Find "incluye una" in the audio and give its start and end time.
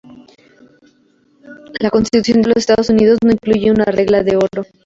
3.33-3.85